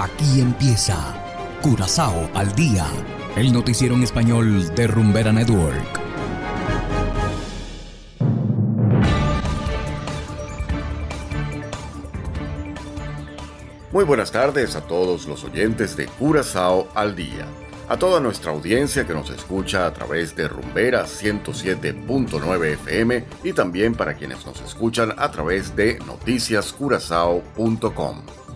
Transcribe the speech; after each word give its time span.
Aquí 0.00 0.40
empieza 0.40 0.96
Curazao 1.60 2.30
al 2.32 2.54
día, 2.54 2.86
el 3.34 3.52
noticiero 3.52 3.96
en 3.96 4.04
español 4.04 4.72
de 4.76 4.86
Rumbera 4.86 5.32
Network. 5.32 6.00
Muy 13.90 14.04
buenas 14.04 14.30
tardes 14.30 14.76
a 14.76 14.82
todos 14.82 15.26
los 15.26 15.42
oyentes 15.42 15.96
de 15.96 16.06
Curazao 16.06 16.86
al 16.94 17.16
día, 17.16 17.48
a 17.88 17.96
toda 17.96 18.20
nuestra 18.20 18.52
audiencia 18.52 19.04
que 19.04 19.14
nos 19.14 19.30
escucha 19.30 19.84
a 19.84 19.92
través 19.92 20.36
de 20.36 20.46
Rumbera 20.46 21.06
107.9 21.06 22.66
FM 22.74 23.24
y 23.42 23.52
también 23.52 23.96
para 23.96 24.14
quienes 24.14 24.46
nos 24.46 24.60
escuchan 24.60 25.12
a 25.18 25.28
través 25.32 25.74
de 25.74 25.98
noticiascurazao.com. 26.06 28.47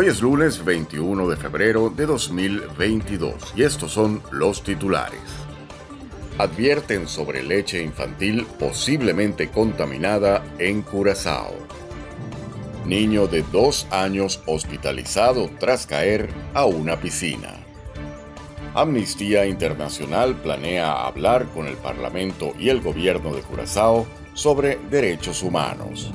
Hoy 0.00 0.06
es 0.06 0.22
lunes 0.22 0.64
21 0.64 1.28
de 1.28 1.36
febrero 1.36 1.90
de 1.90 2.06
2022 2.06 3.54
y 3.56 3.64
estos 3.64 3.90
son 3.90 4.22
los 4.30 4.62
titulares. 4.62 5.18
Advierten 6.38 7.08
sobre 7.08 7.42
leche 7.42 7.82
infantil 7.82 8.46
posiblemente 8.60 9.50
contaminada 9.50 10.44
en 10.60 10.82
Curazao. 10.82 11.52
Niño 12.86 13.26
de 13.26 13.42
dos 13.50 13.88
años 13.90 14.40
hospitalizado 14.46 15.50
tras 15.58 15.84
caer 15.84 16.28
a 16.54 16.64
una 16.64 17.00
piscina. 17.00 17.56
Amnistía 18.74 19.46
Internacional 19.46 20.36
planea 20.36 21.06
hablar 21.08 21.46
con 21.46 21.66
el 21.66 21.76
Parlamento 21.76 22.52
y 22.56 22.68
el 22.68 22.80
gobierno 22.82 23.34
de 23.34 23.42
Curazao 23.42 24.06
sobre 24.34 24.78
derechos 24.92 25.42
humanos. 25.42 26.12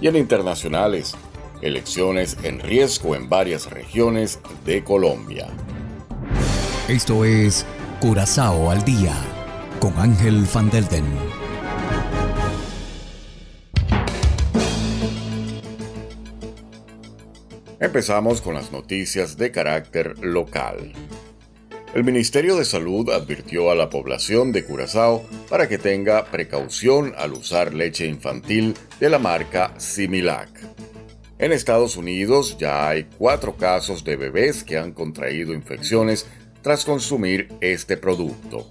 Y 0.00 0.08
en 0.08 0.16
internacionales, 0.16 1.14
elecciones 1.62 2.36
en 2.42 2.60
riesgo 2.60 3.14
en 3.16 3.28
varias 3.28 3.70
regiones 3.70 4.40
de 4.64 4.84
Colombia. 4.84 5.48
Esto 6.88 7.24
es 7.24 7.64
Curazao 8.00 8.70
al 8.70 8.84
día 8.84 9.14
con 9.80 9.96
Ángel 9.98 10.46
Van 10.52 10.68
Delden. 10.70 11.04
Empezamos 17.80 18.40
con 18.40 18.54
las 18.54 18.70
noticias 18.70 19.36
de 19.36 19.50
carácter 19.50 20.16
local. 20.20 20.92
El 21.94 22.04
Ministerio 22.04 22.56
de 22.56 22.64
Salud 22.64 23.10
advirtió 23.10 23.70
a 23.70 23.74
la 23.74 23.90
población 23.90 24.50
de 24.52 24.64
Curazao 24.64 25.24
para 25.50 25.68
que 25.68 25.78
tenga 25.78 26.24
precaución 26.26 27.12
al 27.18 27.32
usar 27.32 27.74
leche 27.74 28.06
infantil 28.06 28.74
de 28.98 29.10
la 29.10 29.18
marca 29.18 29.74
Similac. 29.78 30.48
En 31.42 31.50
Estados 31.50 31.96
Unidos 31.96 32.56
ya 32.56 32.88
hay 32.88 33.08
cuatro 33.18 33.56
casos 33.56 34.04
de 34.04 34.14
bebés 34.14 34.62
que 34.62 34.78
han 34.78 34.92
contraído 34.92 35.52
infecciones 35.52 36.24
tras 36.62 36.84
consumir 36.84 37.48
este 37.60 37.96
producto. 37.96 38.70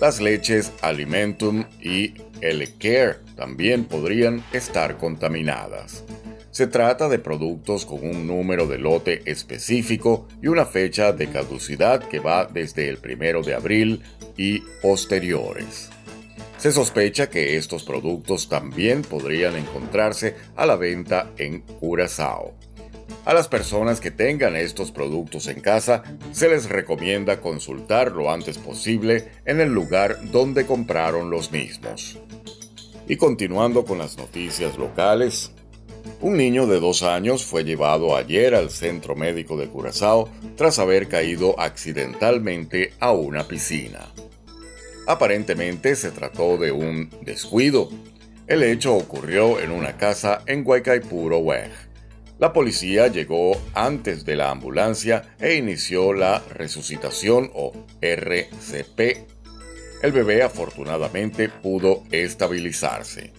Las 0.00 0.20
leches 0.20 0.70
Alimentum 0.82 1.64
y 1.82 2.14
L-Care 2.40 3.16
también 3.34 3.86
podrían 3.86 4.44
estar 4.52 4.98
contaminadas. 4.98 6.04
Se 6.52 6.68
trata 6.68 7.08
de 7.08 7.18
productos 7.18 7.84
con 7.84 8.06
un 8.08 8.24
número 8.24 8.68
de 8.68 8.78
lote 8.78 9.22
específico 9.28 10.28
y 10.40 10.46
una 10.46 10.66
fecha 10.66 11.12
de 11.12 11.26
caducidad 11.26 12.04
que 12.06 12.20
va 12.20 12.44
desde 12.44 12.88
el 12.88 12.98
primero 12.98 13.42
de 13.42 13.52
abril 13.52 14.00
y 14.36 14.60
posteriores. 14.80 15.90
Se 16.64 16.72
sospecha 16.72 17.28
que 17.28 17.58
estos 17.58 17.82
productos 17.82 18.48
también 18.48 19.02
podrían 19.02 19.54
encontrarse 19.54 20.34
a 20.56 20.64
la 20.64 20.76
venta 20.76 21.30
en 21.36 21.60
Curazao. 21.60 22.54
A 23.26 23.34
las 23.34 23.48
personas 23.48 24.00
que 24.00 24.10
tengan 24.10 24.56
estos 24.56 24.90
productos 24.90 25.46
en 25.48 25.60
casa 25.60 26.02
se 26.32 26.48
les 26.48 26.70
recomienda 26.70 27.42
consultar 27.42 28.12
lo 28.12 28.32
antes 28.32 28.56
posible 28.56 29.30
en 29.44 29.60
el 29.60 29.74
lugar 29.74 30.30
donde 30.30 30.64
compraron 30.64 31.28
los 31.28 31.52
mismos. 31.52 32.18
Y 33.06 33.16
continuando 33.16 33.84
con 33.84 33.98
las 33.98 34.16
noticias 34.16 34.78
locales, 34.78 35.52
un 36.22 36.38
niño 36.38 36.66
de 36.66 36.80
dos 36.80 37.02
años 37.02 37.44
fue 37.44 37.64
llevado 37.64 38.16
ayer 38.16 38.54
al 38.54 38.70
centro 38.70 39.14
médico 39.14 39.58
de 39.58 39.68
Curazao 39.68 40.30
tras 40.56 40.78
haber 40.78 41.08
caído 41.08 41.60
accidentalmente 41.60 42.94
a 43.00 43.12
una 43.12 43.46
piscina. 43.46 44.14
Aparentemente 45.06 45.96
se 45.96 46.10
trató 46.10 46.56
de 46.56 46.72
un 46.72 47.10
descuido. 47.22 47.90
El 48.46 48.62
hecho 48.62 48.94
ocurrió 48.94 49.60
en 49.60 49.70
una 49.70 49.96
casa 49.96 50.42
en 50.46 50.64
Guaycaipuro, 50.64 51.38
Weg. 51.38 51.70
La 52.38 52.52
policía 52.52 53.08
llegó 53.08 53.60
antes 53.74 54.24
de 54.24 54.36
la 54.36 54.50
ambulancia 54.50 55.34
e 55.38 55.54
inició 55.54 56.12
la 56.12 56.42
resucitación 56.50 57.50
o 57.54 57.72
RCP. 58.00 59.26
El 60.02 60.12
bebé 60.12 60.42
afortunadamente 60.42 61.48
pudo 61.48 62.02
estabilizarse. 62.10 63.32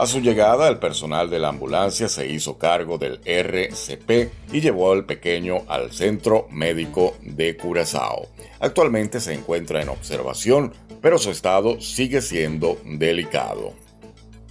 A 0.00 0.06
su 0.06 0.20
llegada, 0.20 0.66
el 0.68 0.78
personal 0.78 1.28
de 1.28 1.38
la 1.38 1.50
ambulancia 1.50 2.08
se 2.08 2.26
hizo 2.26 2.56
cargo 2.56 2.96
del 2.96 3.20
RCP 3.22 4.32
y 4.50 4.62
llevó 4.62 4.92
al 4.92 5.04
pequeño 5.04 5.64
al 5.68 5.92
centro 5.92 6.46
médico 6.50 7.18
de 7.20 7.54
Curazao. 7.54 8.28
Actualmente 8.60 9.20
se 9.20 9.34
encuentra 9.34 9.82
en 9.82 9.90
observación, 9.90 10.72
pero 11.02 11.18
su 11.18 11.30
estado 11.30 11.82
sigue 11.82 12.22
siendo 12.22 12.78
delicado. 12.82 13.74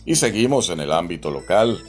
Y 0.06 0.18
seguimos 0.18 0.70
en 0.70 0.82
el 0.82 0.92
ámbito 0.92 1.32
local. 1.32 1.84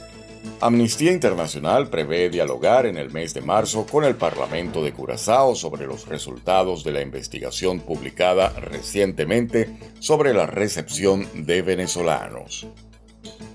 Amnistía 0.59 1.11
Internacional 1.11 1.87
prevé 1.87 2.31
dialogar 2.31 2.87
en 2.87 2.97
el 2.97 3.11
mes 3.11 3.35
de 3.35 3.41
marzo 3.41 3.85
con 3.85 4.05
el 4.05 4.15
Parlamento 4.15 4.83
de 4.83 4.91
Curazao 4.91 5.53
sobre 5.53 5.85
los 5.85 6.07
resultados 6.07 6.83
de 6.83 6.93
la 6.93 7.01
investigación 7.03 7.79
publicada 7.81 8.49
recientemente 8.59 9.69
sobre 9.99 10.33
la 10.33 10.47
recepción 10.47 11.27
de 11.45 11.61
venezolanos. 11.61 12.65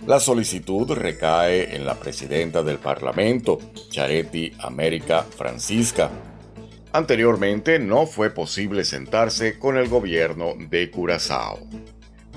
La 0.07 0.21
solicitud 0.21 0.89
recae 0.93 1.75
en 1.75 1.85
la 1.85 1.97
presidenta 1.97 2.63
del 2.63 2.79
Parlamento, 2.79 3.59
Chareti 3.91 4.53
América 4.61 5.25
Francisca. 5.25 6.09
Anteriormente 6.93 7.81
no 7.81 8.07
fue 8.07 8.31
posible 8.31 8.85
sentarse 8.85 9.59
con 9.59 9.77
el 9.77 9.89
gobierno 9.89 10.55
de 10.57 10.93
Curazao. 10.93 11.59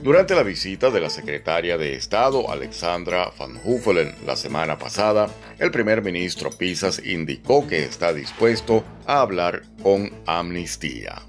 Durante 0.01 0.33
la 0.33 0.41
visita 0.41 0.89
de 0.89 0.99
la 0.99 1.11
secretaria 1.11 1.77
de 1.77 1.93
Estado 1.93 2.49
Alexandra 2.49 3.31
Van 3.37 3.61
Huffelen 3.63 4.15
la 4.25 4.35
semana 4.35 4.79
pasada, 4.79 5.29
el 5.59 5.69
primer 5.69 6.01
ministro 6.01 6.49
Pisas 6.49 6.99
indicó 7.05 7.67
que 7.67 7.83
está 7.83 8.13
dispuesto 8.13 8.83
a 9.05 9.21
hablar 9.21 9.61
con 9.83 10.11
amnistía. 10.25 11.28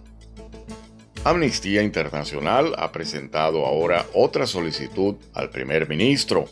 Amnistía 1.22 1.82
Internacional 1.82 2.75
ha 2.78 2.92
presentado 2.92 3.66
ahora 3.66 4.06
otra 4.14 4.47
solicitud 4.47 5.16
al 5.34 5.50
primer 5.50 5.86
ministro. 5.86 6.47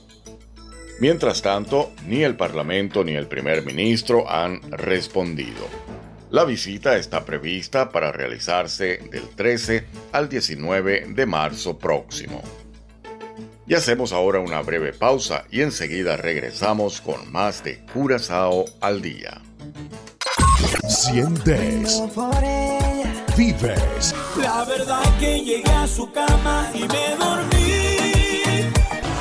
Mientras 1.00 1.40
tanto, 1.40 1.90
ni 2.06 2.22
el 2.22 2.36
Parlamento 2.36 3.02
ni 3.02 3.14
el 3.14 3.28
primer 3.28 3.64
ministro 3.64 4.30
han 4.30 4.60
respondido. 4.70 5.66
La 6.30 6.44
visita 6.44 6.98
está 6.98 7.24
prevista 7.24 7.88
para 7.90 8.12
realizarse 8.12 8.98
del 9.10 9.30
13 9.30 9.86
al 10.12 10.28
19 10.28 11.06
de 11.08 11.26
marzo 11.26 11.78
próximo. 11.78 12.42
Y 13.66 13.74
hacemos 13.74 14.12
ahora 14.12 14.40
una 14.40 14.60
breve 14.60 14.92
pausa 14.92 15.44
y 15.50 15.62
enseguida 15.62 16.18
regresamos 16.18 17.00
con 17.00 17.32
más 17.32 17.64
de 17.64 17.78
Curazao 17.92 18.66
al 18.80 19.00
día. 19.00 19.40
Sientes 20.88 22.02
vives. 23.38 24.14
La 24.36 24.64
verdad 24.64 25.02
que 25.20 25.38
llegué 25.38 25.70
a 25.70 25.86
su 25.86 26.10
cama 26.10 26.68
y 26.74 26.80
me 26.80 27.16
dormí. 27.16 28.66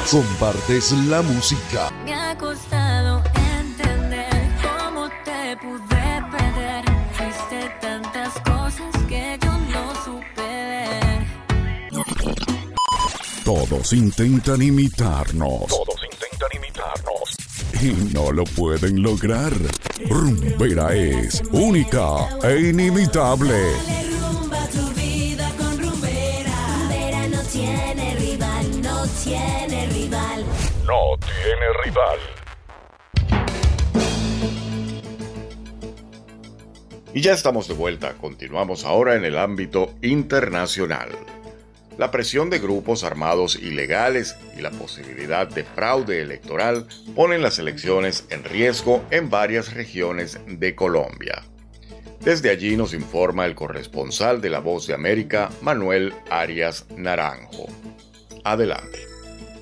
Compartes 0.09 0.91
la 1.07 1.21
música. 1.21 1.91
Me 2.03 2.15
ha 2.15 2.35
costado 2.35 3.21
entender 3.59 4.49
cómo 4.63 5.07
te 5.23 5.55
pude 5.57 6.23
perder. 6.31 6.83
Fuiste 7.13 7.69
tantas 7.79 8.33
cosas 8.39 8.91
que 9.07 9.37
yo 9.39 9.51
no 9.51 9.93
supe 10.03 10.41
ver. 10.41 11.27
Todos 13.45 13.93
intentan 13.93 14.61
imitarnos. 14.63 15.67
Todos 15.67 15.99
intentan 16.11 16.49
imitarnos. 16.55 17.37
Y 17.83 18.13
no 18.15 18.31
lo 18.31 18.45
pueden 18.45 19.03
lograr. 19.03 19.53
Rumbera 20.09 20.95
es 20.95 21.43
única 21.51 22.27
e 22.43 22.69
inimitable. 22.69 23.96
Tiene 29.23 29.87
rival. 29.87 30.45
No 30.85 31.17
tiene 31.19 31.67
rival. 31.83 32.19
Y 37.13 37.21
ya 37.21 37.33
estamos 37.33 37.67
de 37.67 37.73
vuelta, 37.73 38.13
continuamos 38.13 38.85
ahora 38.85 39.15
en 39.15 39.25
el 39.25 39.37
ámbito 39.37 39.93
internacional. 40.01 41.09
La 41.97 42.11
presión 42.11 42.51
de 42.51 42.59
grupos 42.59 43.03
armados 43.03 43.55
ilegales 43.55 44.35
y 44.55 44.61
la 44.61 44.69
posibilidad 44.69 45.47
de 45.47 45.63
fraude 45.63 46.21
electoral 46.21 46.85
ponen 47.15 47.41
las 47.41 47.57
elecciones 47.57 48.25
en 48.29 48.43
riesgo 48.43 49.03
en 49.09 49.31
varias 49.31 49.73
regiones 49.73 50.39
de 50.45 50.75
Colombia. 50.75 51.43
Desde 52.19 52.51
allí 52.51 52.77
nos 52.77 52.93
informa 52.93 53.45
el 53.45 53.55
corresponsal 53.55 54.41
de 54.41 54.49
La 54.49 54.59
Voz 54.59 54.85
de 54.85 54.93
América, 54.93 55.49
Manuel 55.61 56.13
Arias 56.29 56.85
Naranjo. 56.95 57.67
Adelante. 58.51 59.16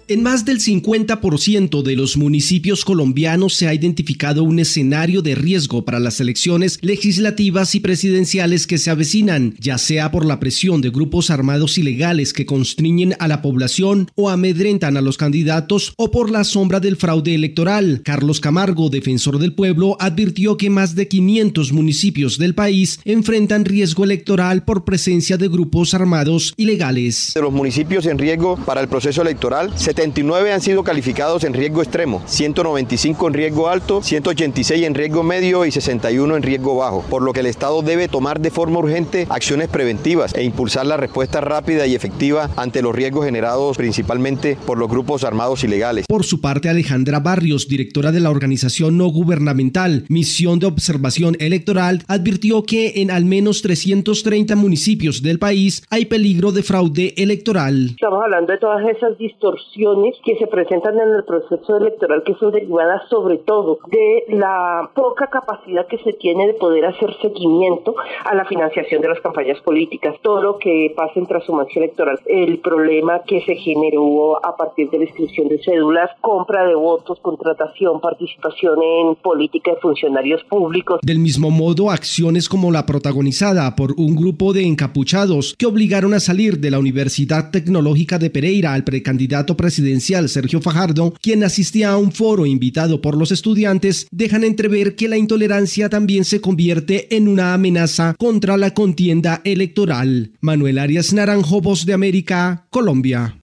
En 0.08 0.22
más 0.22 0.46
del 0.46 0.60
50% 0.60 1.82
de 1.82 1.96
los 1.96 2.16
municipios 2.16 2.86
colombianos 2.86 3.56
se 3.56 3.68
ha 3.68 3.74
identificado 3.74 4.44
un 4.44 4.60
escenario 4.60 5.24
de 5.24 5.34
riesgo 5.34 5.84
para 5.84 6.00
las 6.00 6.20
elecciones 6.20 6.78
legislativas 6.84 7.74
y 7.74 7.80
presidenciales 7.80 8.68
que 8.68 8.78
se 8.78 8.92
avecinan, 8.92 9.56
ya 9.60 9.80
sea 9.80 10.12
por 10.12 10.24
la 10.24 10.40
presión 10.40 10.82
de 10.82 10.92
grupos 10.92 11.32
armados 11.32 11.80
ilegales 11.80 12.34
que 12.34 12.46
constriñen 12.46 13.16
a 13.18 13.28
la 13.28 13.42
población 13.42 14.12
o 14.14 14.30
amedrentan 14.30 14.96
a 14.96 15.02
los 15.02 15.18
candidatos 15.18 15.96
o 15.98 16.12
por 16.12 16.30
la 16.30 16.44
sombra 16.44 16.80
del 16.80 16.98
fraude 16.98 17.34
electoral. 17.34 18.02
Carlos 18.04 18.40
Camargo, 18.40 18.92
defensor 18.92 19.40
del 19.40 19.54
pueblo, 19.54 19.98
advirtió 20.00 20.56
que 20.56 20.70
más 20.70 20.94
de 20.94 21.08
500 21.08 21.72
municipios 21.72 22.38
del 22.38 22.54
país 22.54 23.00
enfrentan 23.06 23.66
riesgo 23.66 24.04
electoral 24.04 24.66
por 24.66 24.86
presencia 24.86 25.38
de 25.38 25.48
grupos 25.48 25.96
armados 25.96 26.54
ilegales. 26.58 27.32
De 27.34 27.42
los 27.42 27.52
municipios 27.52 28.06
en 28.06 28.20
riesgo 28.20 28.56
para 28.68 28.82
el 28.82 28.88
proceso 28.88 29.24
electoral, 29.24 29.74
79 29.96 30.52
han 30.52 30.60
sido 30.60 30.84
calificados 30.84 31.46
en 31.46 31.54
riesgo 31.54 31.82
extremo, 31.82 32.22
195 32.26 33.28
en 33.30 33.34
riesgo 33.34 33.70
alto, 33.70 34.02
186 34.02 34.84
en 34.84 34.94
riesgo 34.94 35.24
medio 35.24 35.66
y 35.66 35.72
61 35.72 36.36
en 36.36 36.44
riesgo 36.44 36.76
bajo, 36.76 37.02
por 37.10 37.22
lo 37.22 37.32
que 37.32 37.40
el 37.40 37.46
Estado 37.46 37.82
debe 37.82 38.10
tomar 38.10 38.42
de 38.42 38.52
forma 38.52 38.80
urgente 38.80 39.26
acciones 39.30 39.70
preventivas 39.70 40.36
e 40.36 40.44
impulsar 40.44 40.86
la 40.86 40.98
respuesta 40.98 41.40
rápida 41.40 41.88
y 41.88 41.96
efectiva 41.96 42.50
ante 42.58 42.82
los 42.82 42.94
riesgos 42.94 43.24
generados 43.24 43.78
principalmente 43.78 44.58
por 44.66 44.78
los 44.78 44.90
grupos 44.90 45.24
armados 45.24 45.64
ilegales. 45.64 46.08
Por 46.10 46.26
su 46.26 46.42
parte, 46.42 46.68
Alejandra 46.68 47.22
Barrios, 47.22 47.70
directora 47.70 48.12
de 48.12 48.20
la 48.20 48.32
organización 48.32 48.98
no 48.98 49.08
gubernamental 49.08 50.04
Misión 50.10 50.60
de 50.60 50.66
Observación 50.66 51.38
Electoral, 51.40 52.04
advirtió 52.10 52.64
que 52.64 52.92
en 52.98 53.12
al 53.12 53.24
menos 53.24 53.62
330 53.62 54.58
municipios 54.58 55.24
del 55.24 55.40
país 55.40 55.86
hay 55.90 56.04
peligro 56.04 56.52
de 56.52 56.64
fraude 56.64 57.14
electoral. 57.16 57.92
Estamos 57.92 58.22
hablando 58.22 58.52
de 58.52 58.60
todas 58.60 58.86
esas 58.90 59.18
distorsiones 59.18 59.85
que 60.24 60.36
se 60.38 60.48
presentan 60.48 61.00
en 61.00 61.14
el 61.14 61.24
proceso 61.24 61.78
electoral 61.78 62.24
que 62.26 62.34
son 62.36 62.52
derivadas 62.52 63.08
sobre 63.08 63.38
todo 63.38 63.78
de 63.88 64.24
la 64.36 64.90
poca 64.96 65.28
capacidad 65.28 65.86
que 65.86 66.00
se 66.00 66.14
tiene 66.14 66.48
de 66.48 66.54
poder 66.56 66.86
hacer 66.86 67.16
seguimiento 67.22 67.96
a 68.26 68.34
la 68.34 68.46
financiación 68.46 69.02
de 69.02 69.10
las 69.10 69.20
campañas 69.20 69.60
políticas, 69.62 70.16
todo 70.24 70.42
lo 70.42 70.58
que 70.58 70.92
pasa 70.96 71.14
en 71.18 71.28
transhumancia 71.28 71.80
electoral, 71.80 72.20
el 72.26 72.58
problema 72.60 73.22
que 73.28 73.42
se 73.42 73.56
generó 73.56 74.44
a 74.44 74.58
partir 74.58 74.90
de 74.90 74.98
la 74.98 75.04
inscripción 75.06 75.50
de 75.50 75.62
cédulas, 75.64 76.10
compra 76.20 76.66
de 76.66 76.74
votos, 76.74 77.20
contratación, 77.20 78.02
participación 78.02 78.82
en 78.82 79.16
política 79.16 79.72
de 79.72 79.78
funcionarios 79.78 80.44
públicos. 80.46 81.00
Del 81.04 81.20
mismo 81.20 81.52
modo, 81.52 81.92
acciones 81.92 82.50
como 82.50 82.72
la 82.72 82.88
protagonizada 82.88 83.76
por 83.76 83.94
un 83.98 84.16
grupo 84.16 84.52
de 84.52 84.66
encapuchados 84.66 85.56
que 85.58 85.68
obligaron 85.68 86.16
a 86.16 86.20
salir 86.20 86.60
de 86.60 86.72
la 86.72 86.80
Universidad 86.80 87.52
Tecnológica 87.52 88.18
de 88.18 88.32
Pereira 88.32 88.74
al 88.74 88.84
precandidato 88.84 89.56
presidencial 89.56 89.75
presidencial 89.76 90.30
Sergio 90.30 90.62
Fajardo, 90.62 91.14
quien 91.22 91.44
asistía 91.44 91.90
a 91.90 91.98
un 91.98 92.14
foro 92.14 92.46
invitado 92.46 93.02
por 93.02 93.18
los 93.18 93.32
estudiantes, 93.34 94.08
dejan 94.10 94.46
entrever 94.46 94.96
que 94.96 95.10
la 95.10 95.18
intolerancia 95.18 95.90
también 95.90 96.24
se 96.24 96.40
convierte 96.40 97.14
en 97.14 97.28
una 97.28 97.54
amenaza 97.54 98.16
contra 98.18 98.56
la 98.56 98.74
contienda 98.74 99.42
electoral. 99.44 100.32
Manuel 100.40 100.80
Arias 100.80 101.12
Naranjo, 101.12 101.60
Voz 101.60 101.86
de 101.86 101.92
América, 101.92 102.68
Colombia. 102.70 103.38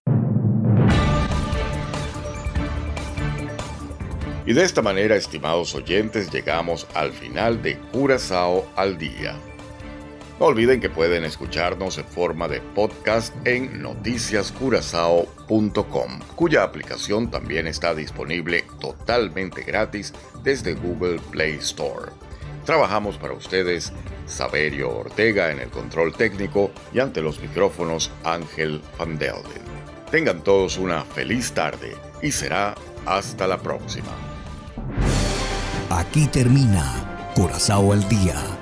Y 4.46 4.54
de 4.54 4.64
esta 4.64 4.80
manera, 4.80 5.14
estimados 5.14 5.74
oyentes, 5.74 6.32
llegamos 6.32 6.86
al 6.94 7.12
final 7.12 7.62
de 7.62 7.76
Curazao 7.92 8.66
al 8.74 8.96
Día. 8.96 9.36
No 10.40 10.46
olviden 10.46 10.80
que 10.80 10.88
pueden 10.90 11.24
escucharnos 11.24 11.98
en 11.98 12.04
forma 12.04 12.48
de 12.48 12.60
podcast 12.60 13.34
en 13.46 13.82
noticiascurazao.com, 13.82 16.20
cuya 16.34 16.64
aplicación 16.64 17.30
también 17.30 17.66
está 17.66 17.94
disponible 17.94 18.64
totalmente 18.80 19.62
gratis 19.62 20.14
desde 20.42 20.74
Google 20.74 21.20
Play 21.30 21.56
Store. 21.56 22.12
Trabajamos 22.64 23.18
para 23.18 23.34
ustedes 23.34 23.92
Saberio 24.26 24.96
Ortega 24.96 25.50
en 25.50 25.58
el 25.60 25.68
control 25.68 26.14
técnico 26.14 26.70
y 26.92 27.00
ante 27.00 27.20
los 27.20 27.40
micrófonos 27.40 28.10
Ángel 28.24 28.80
Van. 28.98 29.18
Tengan 30.10 30.42
todos 30.42 30.78
una 30.78 31.04
feliz 31.04 31.52
tarde 31.52 31.94
y 32.22 32.32
será 32.32 32.74
hasta 33.06 33.46
la 33.46 33.58
próxima. 33.58 34.08
Aquí 35.90 36.26
termina 36.26 37.30
Curazao 37.34 37.92
al 37.92 38.08
Día 38.08 38.61